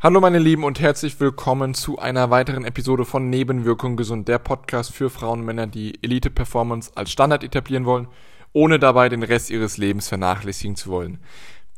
[0.00, 4.94] Hallo meine Lieben und herzlich willkommen zu einer weiteren Episode von Nebenwirkung gesund, der Podcast
[4.94, 8.06] für Frauen und Männer, die Elite Performance als Standard etablieren wollen,
[8.52, 11.18] ohne dabei den Rest ihres Lebens vernachlässigen zu wollen.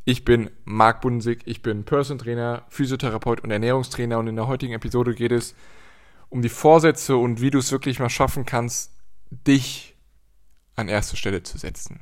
[0.05, 4.75] Ich bin Marc Bundesig, ich bin Person Trainer, Physiotherapeut und Ernährungstrainer und in der heutigen
[4.75, 5.55] Episode geht es
[6.29, 8.93] um die Vorsätze und wie du es wirklich mal schaffen kannst,
[9.31, 9.97] dich
[10.77, 12.01] an erste Stelle zu setzen.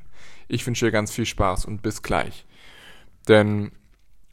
[0.49, 2.45] Ich wünsche dir ganz viel Spaß und bis gleich.
[3.29, 3.71] Denn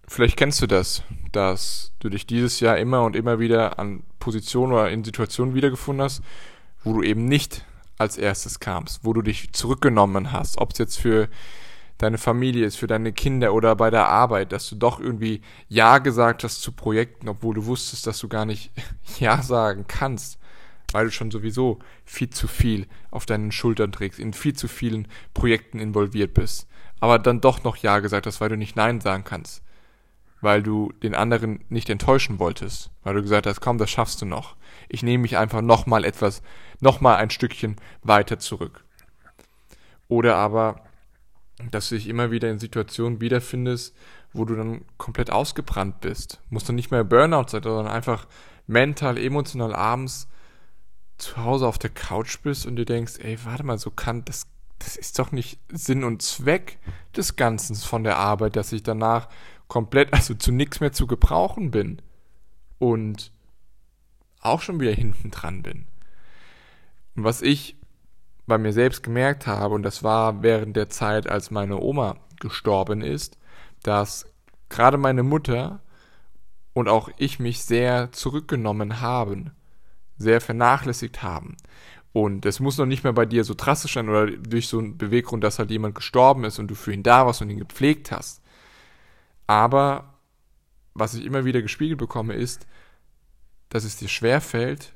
[0.08, 1.02] Vielleicht kennst du das,
[1.32, 6.04] dass du dich dieses Jahr immer und immer wieder an Positionen oder in Situationen wiedergefunden
[6.04, 6.22] hast,
[6.84, 7.64] wo du eben nicht
[7.98, 11.28] als erstes kamst, wo du dich zurückgenommen hast, ob es jetzt für
[11.98, 15.98] deine Familie ist, für deine Kinder oder bei der Arbeit, dass du doch irgendwie Ja
[15.98, 18.70] gesagt hast zu Projekten, obwohl du wusstest, dass du gar nicht
[19.18, 20.38] Ja sagen kannst,
[20.92, 25.08] weil du schon sowieso viel zu viel auf deinen Schultern trägst, in viel zu vielen
[25.34, 26.68] Projekten involviert bist,
[27.00, 29.62] aber dann doch noch Ja gesagt hast, weil du nicht Nein sagen kannst
[30.40, 34.26] weil du den anderen nicht enttäuschen wolltest, weil du gesagt hast, komm, das schaffst du
[34.26, 34.56] noch.
[34.88, 36.42] Ich nehme mich einfach nochmal etwas,
[36.80, 38.84] nochmal ein Stückchen weiter zurück.
[40.08, 40.84] Oder aber,
[41.70, 43.96] dass du dich immer wieder in Situationen wiederfindest,
[44.32, 46.40] wo du dann komplett ausgebrannt bist.
[46.50, 48.26] Muss dann nicht mehr Burnout sein, sondern einfach
[48.66, 50.28] mental, emotional abends
[51.18, 54.46] zu Hause auf der Couch bist und dir denkst, ey, warte mal, so kann das,
[54.78, 56.78] das ist doch nicht Sinn und Zweck
[57.16, 59.28] des Ganzen von der Arbeit, dass ich danach
[59.68, 62.00] komplett, also zu nichts mehr zu gebrauchen bin
[62.78, 63.32] und
[64.40, 65.86] auch schon wieder hinten dran bin.
[67.16, 67.76] Und was ich
[68.46, 73.02] bei mir selbst gemerkt habe, und das war während der Zeit, als meine Oma gestorben
[73.02, 73.38] ist,
[73.82, 74.26] dass
[74.68, 75.80] gerade meine Mutter
[76.72, 79.52] und auch ich mich sehr zurückgenommen haben,
[80.18, 81.56] sehr vernachlässigt haben.
[82.12, 84.96] Und es muss noch nicht mehr bei dir so drastisch sein oder durch so einen
[84.96, 88.10] Beweggrund, dass halt jemand gestorben ist und du für ihn da warst und ihn gepflegt
[88.12, 88.42] hast.
[89.46, 90.14] Aber
[90.94, 92.66] was ich immer wieder gespiegelt bekomme, ist,
[93.68, 94.94] dass es dir schwerfällt,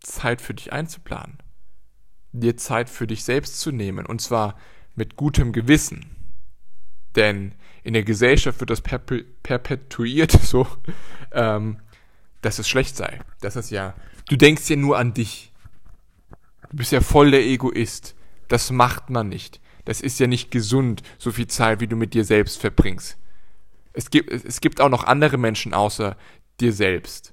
[0.00, 1.38] Zeit für dich einzuplanen.
[2.32, 4.06] Dir Zeit für dich selbst zu nehmen.
[4.06, 4.56] Und zwar
[4.94, 6.06] mit gutem Gewissen.
[7.14, 10.66] Denn in der Gesellschaft wird das perpetuiert so,
[11.32, 11.78] ähm,
[12.42, 13.20] dass es schlecht sei.
[13.40, 13.94] Dass es ja,
[14.28, 15.52] du denkst ja nur an dich.
[16.70, 18.14] Du bist ja voll der Egoist.
[18.48, 19.60] Das macht man nicht.
[19.84, 23.16] Das ist ja nicht gesund, so viel Zeit, wie du mit dir selbst verbringst.
[23.96, 26.18] Es gibt, es gibt auch noch andere Menschen außer
[26.60, 27.32] dir selbst.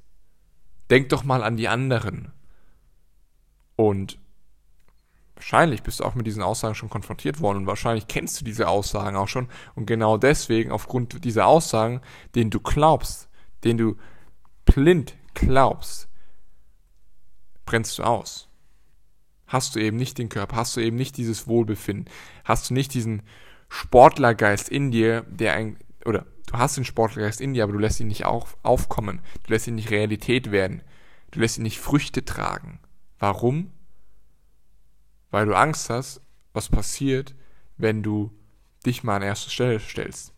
[0.89, 2.31] Denk doch mal an die anderen.
[3.75, 4.17] Und
[5.35, 8.69] wahrscheinlich bist du auch mit diesen Aussagen schon konfrontiert worden und wahrscheinlich kennst du diese
[8.69, 9.49] Aussagen auch schon.
[9.75, 11.99] Und genau deswegen, aufgrund dieser Aussagen,
[12.33, 13.27] denen du glaubst,
[13.65, 13.97] denen du
[14.63, 16.07] blind glaubst,
[17.65, 18.47] brennst du aus.
[19.47, 22.09] Hast du eben nicht den Körper, hast du eben nicht dieses Wohlbefinden,
[22.45, 23.23] hast du nicht diesen
[23.67, 27.99] Sportlergeist in dir, der ein, oder du hast den Sportgeist in dir, aber du lässt
[27.99, 29.21] ihn nicht auf, aufkommen.
[29.45, 30.81] Du lässt ihn nicht Realität werden.
[31.31, 32.79] Du lässt ihn nicht Früchte tragen.
[33.19, 33.71] Warum?
[35.31, 36.21] Weil du Angst hast,
[36.53, 37.35] was passiert,
[37.77, 38.31] wenn du
[38.85, 40.33] dich mal an erste Stelle stellst.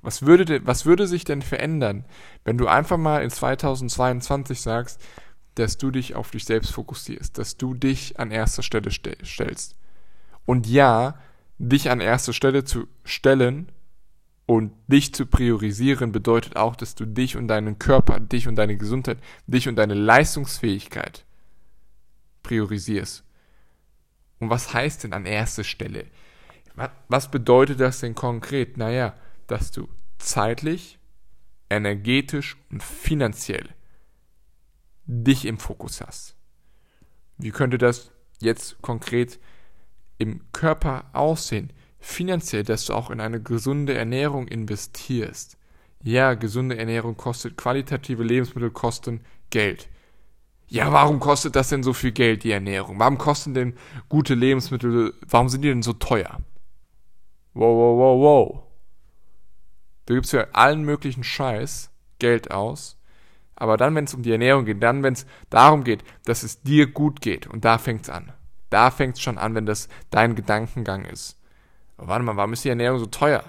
[0.00, 2.04] Was würde, was würde sich denn verändern,
[2.44, 5.00] wenn du einfach mal in 2022 sagst,
[5.54, 9.76] dass du dich auf dich selbst fokussierst, dass du dich an erster Stelle stellst?
[10.44, 11.20] Und ja,
[11.58, 13.70] dich an erste Stelle zu stellen
[14.46, 18.76] und dich zu priorisieren bedeutet auch, dass du dich und deinen Körper, dich und deine
[18.76, 21.24] Gesundheit, dich und deine Leistungsfähigkeit
[22.42, 23.24] priorisierst.
[24.40, 26.06] Und was heißt denn an erster Stelle?
[27.08, 28.76] Was bedeutet das denn konkret?
[28.76, 29.14] Naja,
[29.46, 29.88] dass du
[30.18, 30.98] zeitlich,
[31.70, 33.68] energetisch und finanziell
[35.06, 36.36] dich im Fokus hast.
[37.38, 38.10] Wie könnte das
[38.40, 39.38] jetzt konkret
[40.18, 41.72] im Körper aussehen?
[42.02, 45.56] Finanziell, dass du auch in eine gesunde Ernährung investierst.
[46.02, 49.20] Ja, gesunde Ernährung kostet, qualitative Lebensmittel kosten
[49.50, 49.88] Geld.
[50.66, 52.98] Ja, warum kostet das denn so viel Geld, die Ernährung?
[52.98, 53.74] Warum kosten denn
[54.08, 56.40] gute Lebensmittel, warum sind die denn so teuer?
[57.54, 58.62] Wow, wow, wow, wow.
[60.06, 62.98] Du gibst für allen möglichen Scheiß Geld aus,
[63.54, 66.62] aber dann, wenn es um die Ernährung geht, dann, wenn es darum geht, dass es
[66.62, 68.32] dir gut geht, und da fängt es an.
[68.70, 71.38] Da fängt es schon an, wenn das dein Gedankengang ist
[72.06, 73.44] warte mal, warum ist die Ernährung so teuer?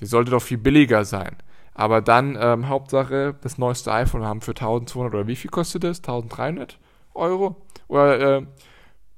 [0.00, 1.36] Die sollte doch viel billiger sein.
[1.74, 5.98] Aber dann, ähm, Hauptsache, das neueste iPhone haben für 1200 oder wie viel kostet das?
[5.98, 6.78] 1300
[7.14, 7.56] Euro?
[7.88, 8.46] Oder äh,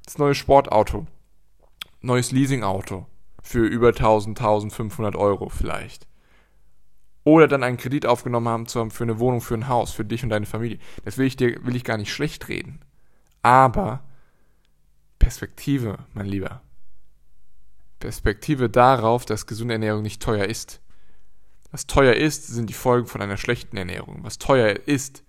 [0.05, 1.07] das neue Sportauto.
[2.01, 3.07] Neues Leasingauto
[3.43, 6.07] für über 1000, 1500 Euro vielleicht.
[7.25, 10.31] Oder dann einen Kredit aufgenommen haben für eine Wohnung, für ein Haus, für dich und
[10.31, 10.79] deine Familie.
[11.05, 12.81] Das will ich dir, will ich gar nicht schlecht reden.
[13.43, 14.03] Aber
[15.19, 16.63] Perspektive, mein Lieber.
[18.07, 20.81] Perspektive darauf, dass gesunde Ernährung nicht teuer ist.
[21.73, 24.21] Was teuer ist, sind die Folgen von einer schlechten Ernährung.
[24.23, 25.25] Was teuer ist,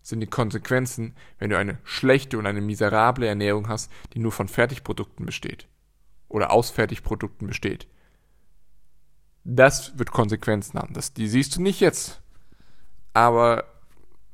[0.00, 4.48] sind die Konsequenzen, wenn du eine schlechte und eine miserable Ernährung hast, die nur von
[4.48, 5.68] Fertigprodukten besteht.
[6.30, 7.86] Oder aus Fertigprodukten besteht.
[9.44, 10.94] Das wird Konsequenzen haben.
[10.94, 12.22] Das, die siehst du nicht jetzt.
[13.12, 13.64] Aber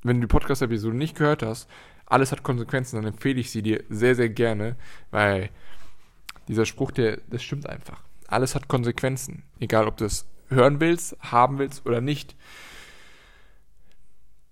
[0.04, 1.68] wenn du die Podcast-Episode nicht gehört hast,
[2.06, 4.76] alles hat Konsequenzen, dann empfehle ich sie dir sehr, sehr gerne,
[5.10, 5.50] weil
[6.48, 8.02] dieser Spruch, der, das stimmt einfach.
[8.26, 9.44] Alles hat Konsequenzen.
[9.60, 12.36] Egal, ob du es hören willst, haben willst oder nicht.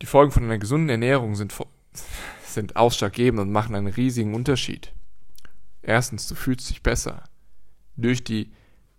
[0.03, 1.55] Die Folgen von einer gesunden Ernährung sind,
[2.45, 4.93] sind ausschlaggebend und machen einen riesigen Unterschied.
[5.83, 7.25] Erstens, du fühlst dich besser.
[7.97, 8.53] Durch, die,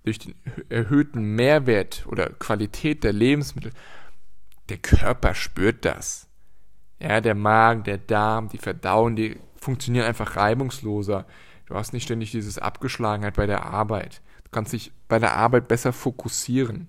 [0.04, 0.36] durch den
[0.70, 3.72] erhöhten Mehrwert oder Qualität der Lebensmittel.
[4.70, 6.28] Der Körper spürt das.
[7.00, 11.28] Ja, der Magen, der Darm, die Verdauung, die funktionieren einfach reibungsloser.
[11.68, 14.22] Du hast nicht ständig dieses Abgeschlagenheit bei der Arbeit.
[14.46, 16.88] Du kannst dich bei der Arbeit besser fokussieren.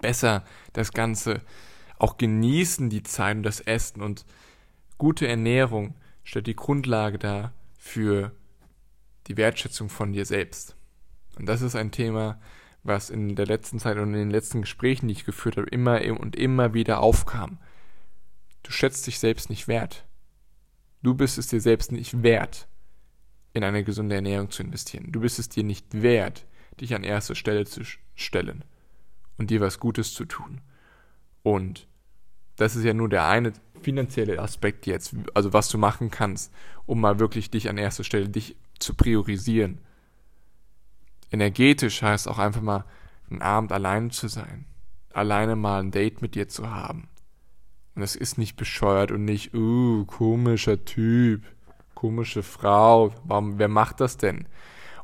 [0.00, 1.42] Besser das Ganze
[1.98, 4.02] auch genießen, die Zeit und das Essen.
[4.02, 4.24] Und
[4.98, 8.32] gute Ernährung stellt die Grundlage dar für
[9.26, 10.76] die Wertschätzung von dir selbst.
[11.36, 12.38] Und das ist ein Thema,
[12.84, 16.00] was in der letzten Zeit und in den letzten Gesprächen, die ich geführt habe, immer
[16.20, 17.58] und immer wieder aufkam.
[18.62, 20.04] Du schätzt dich selbst nicht wert.
[21.02, 22.68] Du bist es dir selbst nicht wert,
[23.56, 25.10] in eine gesunde Ernährung zu investieren.
[25.12, 26.44] Du bist es dir nicht wert,
[26.78, 27.82] dich an erste Stelle zu
[28.14, 28.64] stellen
[29.38, 30.60] und dir was Gutes zu tun.
[31.42, 31.88] Und
[32.56, 36.52] das ist ja nur der eine finanzielle Aspekt jetzt, also was du machen kannst,
[36.84, 39.78] um mal wirklich dich an erste Stelle, dich zu priorisieren.
[41.30, 42.84] Energetisch heißt auch einfach mal,
[43.30, 44.66] einen Abend alleine zu sein.
[45.14, 47.08] Alleine mal ein Date mit dir zu haben.
[47.94, 51.42] Und es ist nicht bescheuert und nicht, uh, komischer Typ,
[51.96, 54.46] komische Frau, warum, wer macht das denn?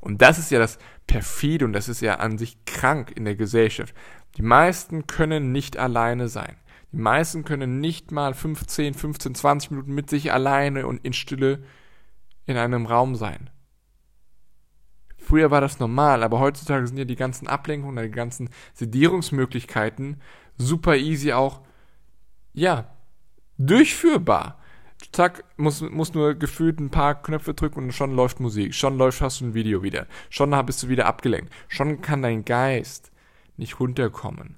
[0.01, 0.79] Und das ist ja das
[1.09, 3.95] perfide und das ist ja an sich krank in der Gesellschaft.
[4.37, 6.57] Die meisten können nicht alleine sein.
[6.93, 11.65] Die meisten können nicht mal 15, 15, 20 Minuten mit sich alleine und in Stille
[12.47, 13.51] in einem Raum sein.
[15.17, 20.21] Früher war das normal, aber heutzutage sind ja die ganzen Ablenkungen, die ganzen Sedierungsmöglichkeiten
[20.59, 21.63] super easy auch
[22.53, 22.91] ja,
[23.57, 24.59] durchführbar.
[25.11, 28.75] Zack, muss, muss nur gefühlt ein paar Knöpfe drücken und schon läuft Musik.
[28.75, 30.07] Schon läuft, hast du ein Video wieder.
[30.31, 31.53] Schon bist du wieder abgelenkt.
[31.69, 33.11] Schon kann dein Geist
[33.57, 34.57] nicht runterkommen.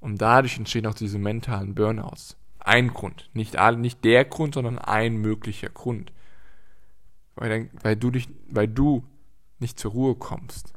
[0.00, 2.36] Und dadurch entstehen auch diese mentalen Burnouts.
[2.58, 3.28] Ein Grund.
[3.34, 6.12] Nicht, all, nicht der Grund, sondern ein möglicher Grund.
[7.34, 9.04] Weil, dann, weil, du dich, weil du
[9.58, 10.72] nicht zur Ruhe kommst.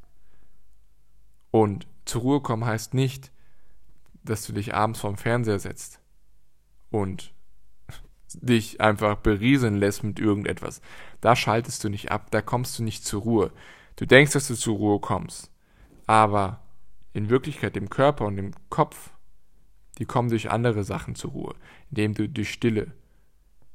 [1.51, 3.31] Und zur Ruhe kommen heißt nicht,
[4.24, 6.01] dass du dich abends vorm Fernseher setzt
[6.89, 7.33] und
[8.33, 10.81] dich einfach berieseln lässt mit irgendetwas.
[11.21, 13.51] Da schaltest du nicht ab, da kommst du nicht zur Ruhe.
[13.95, 15.51] Du denkst, dass du zur Ruhe kommst,
[16.06, 16.62] aber
[17.13, 19.12] in Wirklichkeit dem Körper und dem Kopf,
[19.97, 21.56] die kommen durch andere Sachen zur Ruhe,
[21.89, 22.91] indem du durch Stille,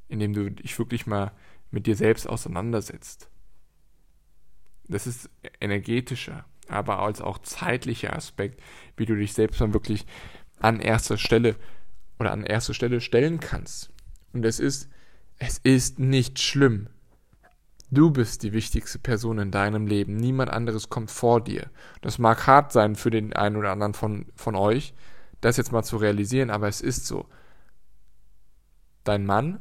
[0.07, 1.31] indem du dich wirklich mal
[1.71, 3.29] mit dir selbst auseinandersetzt.
[4.87, 5.29] Das ist
[5.59, 8.61] energetischer, aber als auch zeitlicher Aspekt,
[8.95, 10.05] wie du dich selbst mal wirklich
[10.59, 11.55] an erster Stelle
[12.19, 13.92] oder an erste Stelle stellen kannst.
[14.33, 14.89] Und es ist,
[15.39, 16.87] es ist nicht schlimm.
[17.91, 20.15] Du bist die wichtigste Person in deinem Leben.
[20.17, 21.69] Niemand anderes kommt vor dir.
[22.01, 24.93] Das mag hart sein für den einen oder anderen von, von euch,
[25.41, 27.27] das jetzt mal zu realisieren, aber es ist so.
[29.03, 29.59] Dein Mann,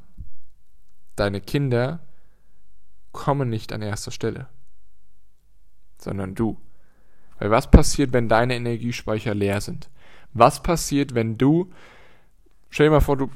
[1.16, 2.00] deine Kinder
[3.11, 4.49] kommen nicht an erster Stelle,
[5.99, 6.58] sondern du.
[7.38, 9.90] Weil was passiert, wenn deine Energiespeicher leer sind?
[10.32, 11.70] Was passiert, wenn du
[12.73, 13.30] stell dir mal vor, du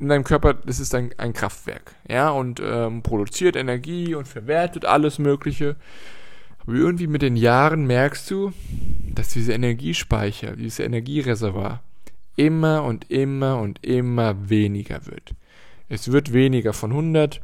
[0.00, 4.86] in deinem Körper, das ist ein, ein Kraftwerk, ja, und ähm, produziert Energie und verwertet
[4.86, 5.76] alles Mögliche.
[6.60, 8.52] Aber irgendwie mit den Jahren merkst du,
[9.14, 11.82] dass diese Energiespeicher, dieses Energiereservoir
[12.36, 15.34] immer und immer und immer weniger wird.
[15.88, 17.40] Es wird weniger von 100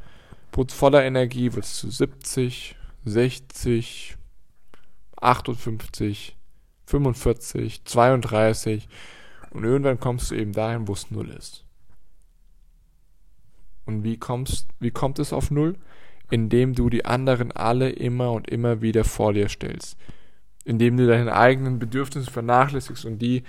[0.69, 4.17] voller Energie wird es zu 70, 60,
[5.21, 6.37] 58,
[6.87, 8.89] 45, 32
[9.51, 11.66] und irgendwann kommst du eben dahin, wo es null ist.
[13.87, 15.77] Und wie, kommst, wie kommt es auf null?
[16.31, 19.97] Indem du die anderen alle immer und immer wieder vor dir stellst.
[20.65, 23.45] Indem du deine eigenen Bedürfnisse vernachlässigst und die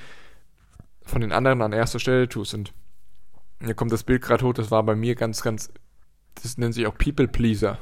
[1.03, 2.53] von den anderen an erster Stelle tust.
[2.53, 2.73] Und
[3.63, 5.71] hier kommt das Bild gerade hoch, das war bei mir ganz, ganz,
[6.41, 7.79] das nennt sich auch People Pleaser.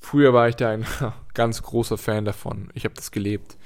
[0.00, 0.86] Früher war ich da ein
[1.34, 2.70] ganz großer Fan davon.
[2.74, 3.56] Ich habe das gelebt.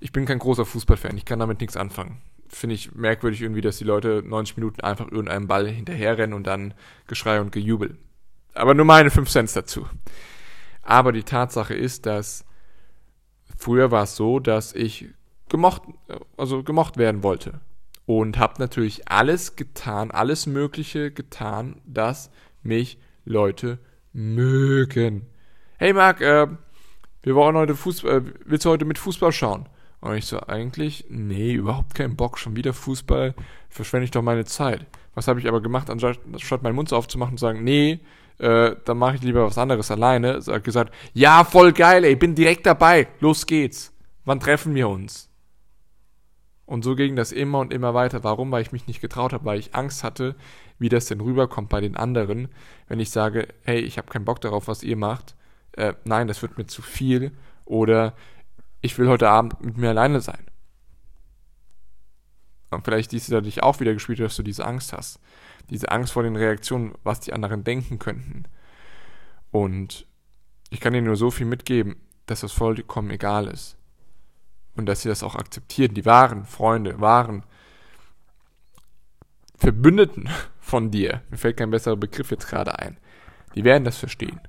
[0.00, 3.78] Ich bin kein großer Fußballfan, ich kann damit nichts anfangen finde ich merkwürdig irgendwie, dass
[3.78, 6.74] die Leute 90 Minuten einfach irgendeinem Ball hinterherrennen und dann
[7.06, 7.96] Geschrei und Gejubel.
[8.54, 9.86] Aber nur meine 5 Cent dazu.
[10.82, 12.44] Aber die Tatsache ist, dass
[13.58, 15.06] früher war es so, dass ich
[15.48, 15.82] gemocht,
[16.36, 17.60] also gemocht werden wollte.
[18.06, 22.30] Und habe natürlich alles getan, alles Mögliche getan, dass
[22.62, 23.78] mich Leute
[24.12, 25.26] mögen.
[25.78, 26.46] Hey Marc, äh,
[27.22, 29.68] wir wollen heute Fußball, äh, willst du heute mit Fußball schauen?
[30.06, 33.34] Und ich so, eigentlich, nee, überhaupt keinen Bock, schon wieder Fußball,
[33.68, 34.86] verschwende ich doch meine Zeit.
[35.14, 38.00] Was habe ich aber gemacht, anstatt meinen Mund aufzumachen und zu sagen, nee,
[38.38, 40.40] äh, dann mache ich lieber was anderes alleine.
[40.42, 43.92] So, gesagt, ja, voll geil, ey, bin direkt dabei, los geht's.
[44.24, 45.28] Wann treffen wir uns?
[46.66, 48.24] Und so ging das immer und immer weiter.
[48.24, 48.50] Warum?
[48.50, 50.34] Weil ich mich nicht getraut habe, weil ich Angst hatte,
[50.78, 52.48] wie das denn rüberkommt bei den anderen,
[52.88, 55.36] wenn ich sage, hey, ich habe keinen Bock darauf, was ihr macht.
[55.72, 57.32] Äh, nein, das wird mir zu viel.
[57.64, 58.14] Oder
[58.86, 60.46] ich will heute Abend mit mir alleine sein.
[62.70, 65.20] Und vielleicht siehst du dadurch auch wieder gespielt, dass du diese Angst hast.
[65.70, 68.44] Diese Angst vor den Reaktionen, was die anderen denken könnten.
[69.50, 70.06] Und
[70.70, 73.76] ich kann dir nur so viel mitgeben, dass das vollkommen egal ist.
[74.74, 75.94] Und dass sie das auch akzeptieren.
[75.94, 77.44] Die wahren Freunde, wahren
[79.56, 80.28] Verbündeten
[80.60, 82.98] von dir, mir fällt kein besserer Begriff jetzt gerade ein,
[83.54, 84.40] die werden das verstehen.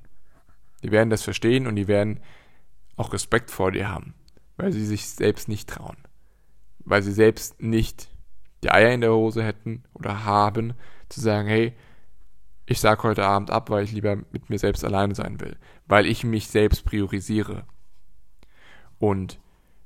[0.83, 2.19] Die werden das verstehen und die werden
[2.97, 4.13] auch Respekt vor dir haben,
[4.57, 5.97] weil sie sich selbst nicht trauen.
[6.79, 8.09] Weil sie selbst nicht
[8.63, 10.73] die Eier in der Hose hätten oder haben,
[11.09, 11.73] zu sagen, hey,
[12.65, 16.05] ich sag heute Abend ab, weil ich lieber mit mir selbst alleine sein will, weil
[16.05, 17.65] ich mich selbst priorisiere.
[18.99, 19.39] Und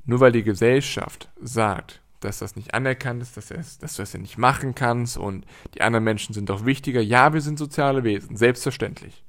[0.06, 4.14] nur weil die Gesellschaft sagt, dass das nicht anerkannt ist, dass, es, dass du das
[4.14, 7.02] ja nicht machen kannst und die anderen Menschen sind doch wichtiger.
[7.02, 9.24] Ja, wir sind soziale Wesen, selbstverständlich.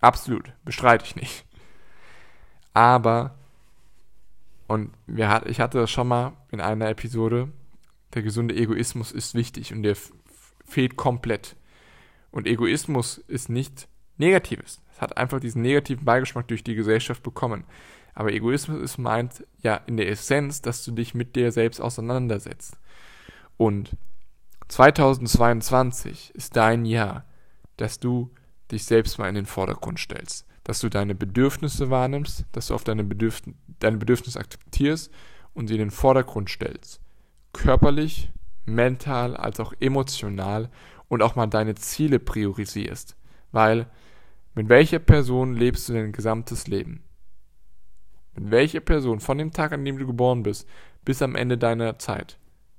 [0.00, 1.44] Absolut, bestreite ich nicht.
[2.74, 3.34] Aber,
[4.66, 7.52] und wir, ich hatte das schon mal in einer Episode,
[8.14, 9.96] der gesunde Egoismus ist wichtig und der
[10.64, 11.56] fehlt komplett.
[12.30, 14.80] Und Egoismus ist nicht Negatives.
[14.92, 17.64] Es hat einfach diesen negativen Beigeschmack durch die Gesellschaft bekommen.
[18.14, 22.78] Aber Egoismus ist meint ja in der Essenz, dass du dich mit dir selbst auseinandersetzt.
[23.56, 23.96] Und
[24.68, 27.24] 2022 ist dein Jahr,
[27.76, 28.30] dass du
[28.70, 30.46] dich selbst mal in den Vordergrund stellst.
[30.64, 33.42] Dass du deine Bedürfnisse wahrnimmst, dass du auf deine, Bedürf
[33.82, 35.10] deine Bedürfnisse akzeptierst
[35.54, 37.00] und sie in den Vordergrund stellst.
[37.52, 38.30] Körperlich,
[38.64, 40.70] mental als auch emotional
[41.08, 43.16] und auch mal deine Ziele priorisierst.
[43.50, 43.86] Weil
[44.54, 47.02] mit welcher Person lebst du dein gesamtes Leben?
[48.34, 50.66] Mit welcher Person von dem Tag, an dem du geboren bist,
[51.04, 52.38] bis am Ende deiner Zeit?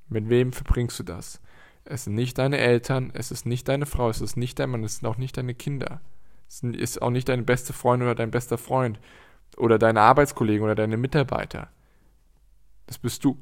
[0.10, 1.41] Mit wem verbringst du das?
[1.86, 4.83] Es sind nicht deine Eltern, es ist nicht deine Frau, es ist nicht dein Mann,
[4.83, 6.01] es sind auch nicht deine Kinder.
[6.48, 9.00] Es ist auch nicht deine beste Freundin oder dein bester Freund
[9.57, 11.69] oder deine Arbeitskollegen oder deine Mitarbeiter.
[12.88, 13.38] Das bist du.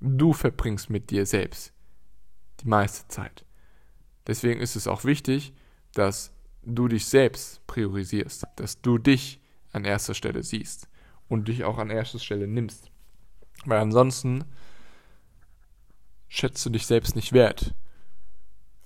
[0.00, 1.72] Du verbringst mit dir selbst
[2.60, 3.44] die meiste Zeit.
[4.26, 5.52] Deswegen ist es auch wichtig,
[5.92, 9.40] dass du dich selbst priorisierst, dass du dich
[9.72, 10.88] an erster Stelle siehst
[11.28, 12.90] und dich auch an erster Stelle nimmst.
[13.64, 14.44] Weil ansonsten
[16.28, 17.74] schätzt du dich selbst nicht wert.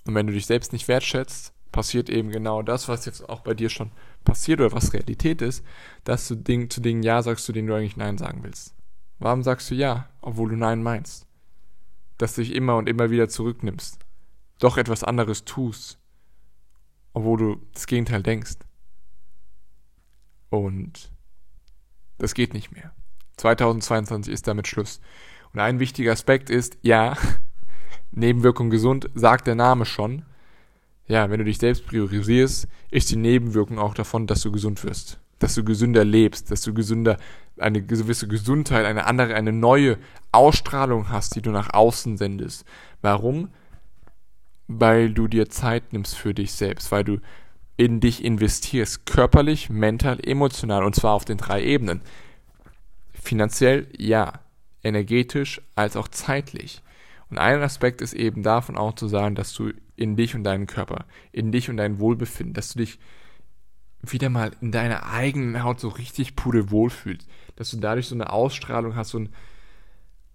[0.05, 3.53] Und wenn du dich selbst nicht wertschätzt, passiert eben genau das, was jetzt auch bei
[3.53, 3.91] dir schon
[4.23, 5.63] passiert oder was Realität ist,
[6.03, 8.75] dass du Ding, zu Dingen Ja sagst, zu denen du eigentlich Nein sagen willst.
[9.19, 11.27] Warum sagst du Ja, obwohl du Nein meinst?
[12.17, 13.99] Dass du dich immer und immer wieder zurücknimmst,
[14.59, 15.99] doch etwas anderes tust,
[17.13, 18.57] obwohl du das Gegenteil denkst.
[20.49, 21.11] Und
[22.17, 22.91] das geht nicht mehr.
[23.37, 24.99] 2022 ist damit Schluss.
[25.53, 27.17] Und ein wichtiger Aspekt ist, ja,
[28.11, 30.25] Nebenwirkung gesund, sagt der Name schon.
[31.09, 35.19] Ja, wenn du dich selbst priorisierst, ist die Nebenwirkung auch davon, dass du gesund wirst.
[35.39, 37.17] Dass du gesünder lebst, dass du gesünder,
[37.57, 39.97] eine gewisse Gesundheit, eine andere, eine neue
[40.31, 42.63] Ausstrahlung hast, die du nach außen sendest.
[43.01, 43.49] Warum?
[44.67, 47.17] Weil du dir Zeit nimmst für dich selbst, weil du
[47.75, 52.01] in dich investierst, körperlich, mental, emotional, und zwar auf den drei Ebenen.
[53.13, 54.41] Finanziell ja,
[54.83, 56.83] energetisch als auch zeitlich.
[57.31, 60.65] Und ein Aspekt ist eben davon auch zu sagen, dass du in dich und deinen
[60.65, 62.99] Körper, in dich und dein Wohlbefinden, dass du dich
[64.01, 67.27] wieder mal in deiner eigenen Haut so richtig pudelwohl fühlst,
[67.57, 69.29] dass du dadurch so eine Ausstrahlung hast, ein,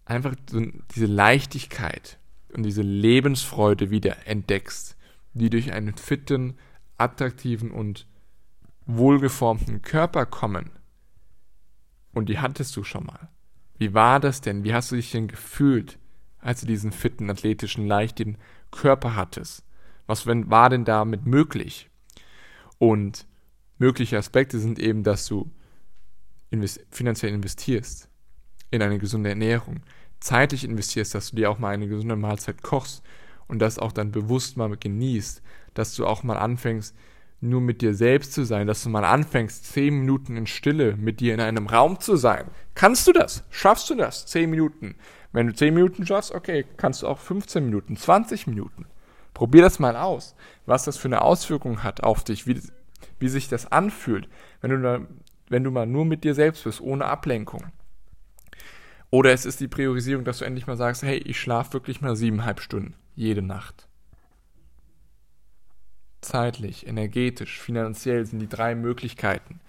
[0.04, 0.60] einfach so
[0.94, 2.18] diese Leichtigkeit
[2.52, 4.96] und diese Lebensfreude wieder entdeckst,
[5.32, 6.58] die durch einen fitten,
[6.98, 8.06] attraktiven und
[8.84, 10.70] wohlgeformten Körper kommen.
[12.12, 13.30] Und die hattest du schon mal.
[13.78, 14.62] Wie war das denn?
[14.62, 15.98] Wie hast du dich denn gefühlt,
[16.38, 18.36] als du diesen fitten, athletischen, leichten
[18.74, 19.64] Körper hattest?
[20.06, 21.88] Was war denn damit möglich?
[22.78, 23.26] Und
[23.78, 25.50] mögliche Aspekte sind eben, dass du
[26.50, 28.08] invest finanziell investierst
[28.70, 29.80] in eine gesunde Ernährung,
[30.20, 33.02] zeitlich investierst, dass du dir auch mal eine gesunde Mahlzeit kochst
[33.46, 35.42] und das auch dann bewusst mal genießt,
[35.74, 36.94] dass du auch mal anfängst,
[37.40, 41.20] nur mit dir selbst zu sein, dass du mal anfängst, zehn Minuten in Stille mit
[41.20, 42.46] dir in einem Raum zu sein.
[42.74, 43.44] Kannst du das?
[43.50, 44.26] Schaffst du das?
[44.26, 44.96] Zehn Minuten.
[45.34, 48.86] Wenn du zehn Minuten schaffst, okay, kannst du auch 15 Minuten, 20 Minuten.
[49.34, 52.62] Probier das mal aus, was das für eine Auswirkung hat auf dich, wie,
[53.18, 54.28] wie sich das anfühlt,
[54.60, 55.00] wenn du, da,
[55.48, 57.66] wenn du mal nur mit dir selbst bist, ohne Ablenkung.
[59.10, 62.16] Oder es ist die Priorisierung, dass du endlich mal sagst, hey, ich schlafe wirklich mal
[62.16, 63.88] siebeneinhalb Stunden jede Nacht
[66.24, 69.60] zeitlich, energetisch, finanziell sind die drei Möglichkeiten,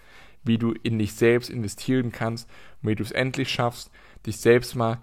[0.44, 2.50] wie du in dich selbst investieren kannst
[2.82, 3.92] wie du es endlich schaffst,
[4.26, 5.00] dich selbst mal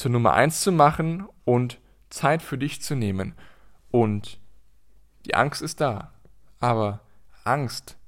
[0.00, 1.78] zur Nummer eins zu machen und
[2.08, 3.34] Zeit für dich zu nehmen.
[3.90, 4.40] Und
[5.26, 6.12] die Angst ist da.
[6.58, 7.00] Aber
[7.44, 7.98] Angst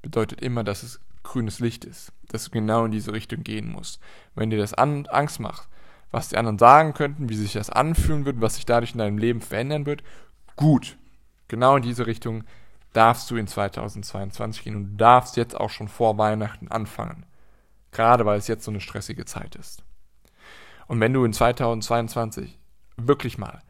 [0.00, 4.00] bedeutet immer, dass es grünes Licht ist, dass du genau in diese Richtung gehen musst.
[4.34, 5.68] Wenn dir das Angst macht,
[6.10, 9.18] was die anderen sagen könnten, wie sich das anfühlen wird, was sich dadurch in deinem
[9.18, 10.02] Leben verändern wird,
[10.56, 10.96] gut
[11.46, 12.44] genau in diese Richtung
[12.94, 17.26] darfst du in 2022 gehen und du darfst jetzt auch schon vor Weihnachten anfangen.
[17.92, 19.84] Gerade weil es jetzt so eine stressige Zeit ist.
[20.88, 22.58] Und wenn du in 2022
[22.96, 23.62] wirklich mal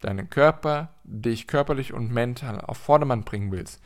[0.00, 3.80] deinen Körper, dich körperlich und mental auf Vordermann bringen willst,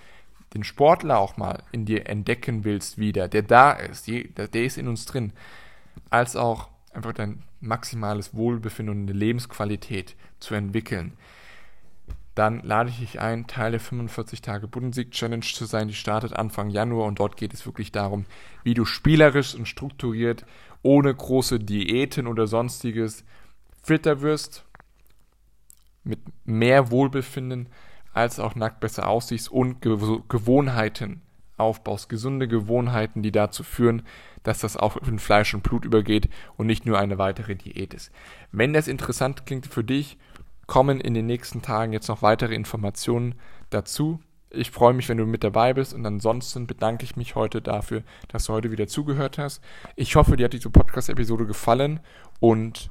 [0.55, 4.89] den Sportler auch mal in dir entdecken willst wieder, der da ist, der ist in
[4.89, 5.33] uns drin,
[6.11, 11.13] als auch einfach dein maximales Wohlbefinden und eine Lebensqualität zu entwickeln,
[12.35, 15.89] dann lade ich dich ein, Teil der 45 Tage Bundesieg Challenge zu sein.
[15.89, 18.27] Die startet Anfang Januar und dort geht es wirklich darum,
[18.63, 20.45] wie du spielerisch und strukturiert,
[20.83, 23.25] ohne große Diäten oder sonstiges,
[23.83, 24.65] fitter wirst,
[26.05, 27.69] mit mehr Wohlbefinden,
[28.13, 31.23] als auch nackt besser aussiehst und Gewohnheiten
[31.57, 34.03] aufbaust, gesunde Gewohnheiten, die dazu führen,
[34.43, 38.13] dass das auch in Fleisch und Blut übergeht und nicht nur eine weitere Diät ist.
[38.53, 40.19] Wenn das interessant klingt für dich,
[40.67, 43.35] kommen in den nächsten Tagen jetzt noch weitere Informationen
[43.71, 44.21] dazu.
[44.57, 48.03] Ich freue mich, wenn du mit dabei bist und ansonsten bedanke ich mich heute dafür,
[48.29, 49.63] dass du heute wieder zugehört hast.
[49.95, 52.01] Ich hoffe, dir hat diese Podcast-Episode gefallen
[52.41, 52.91] und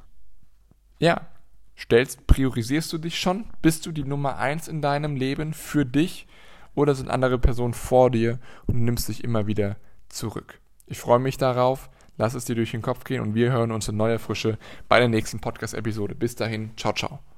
[0.98, 1.26] ja,
[1.76, 3.44] stellst, priorisierst du dich schon?
[3.62, 6.26] Bist du die Nummer eins in deinem Leben für dich
[6.74, 9.76] oder sind andere Personen vor dir und nimmst dich immer wieder
[10.08, 10.60] zurück?
[10.86, 11.90] Ich freue mich darauf.
[12.18, 14.98] Lass es dir durch den Kopf gehen und wir hören uns in neuer Frische bei
[14.98, 16.14] der nächsten Podcast-Episode.
[16.14, 17.35] Bis dahin, ciao, ciao.